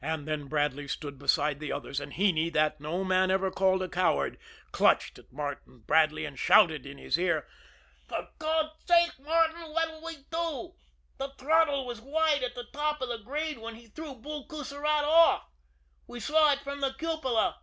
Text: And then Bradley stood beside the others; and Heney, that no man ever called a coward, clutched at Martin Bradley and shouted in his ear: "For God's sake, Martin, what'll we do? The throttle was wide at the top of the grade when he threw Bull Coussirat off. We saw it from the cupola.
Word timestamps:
And 0.00 0.28
then 0.28 0.46
Bradley 0.46 0.86
stood 0.86 1.18
beside 1.18 1.58
the 1.58 1.72
others; 1.72 1.98
and 1.98 2.12
Heney, 2.12 2.52
that 2.52 2.80
no 2.80 3.02
man 3.02 3.32
ever 3.32 3.50
called 3.50 3.82
a 3.82 3.88
coward, 3.88 4.38
clutched 4.70 5.18
at 5.18 5.32
Martin 5.32 5.80
Bradley 5.80 6.24
and 6.24 6.38
shouted 6.38 6.86
in 6.86 6.98
his 6.98 7.18
ear: 7.18 7.48
"For 8.06 8.28
God's 8.38 8.74
sake, 8.86 9.18
Martin, 9.18 9.62
what'll 9.72 10.04
we 10.04 10.18
do? 10.30 10.74
The 11.18 11.32
throttle 11.36 11.84
was 11.84 12.00
wide 12.00 12.44
at 12.44 12.54
the 12.54 12.66
top 12.72 13.02
of 13.02 13.08
the 13.08 13.18
grade 13.18 13.58
when 13.58 13.74
he 13.74 13.88
threw 13.88 14.14
Bull 14.14 14.46
Coussirat 14.46 15.02
off. 15.02 15.50
We 16.06 16.20
saw 16.20 16.52
it 16.52 16.60
from 16.60 16.80
the 16.80 16.92
cupola. 16.94 17.56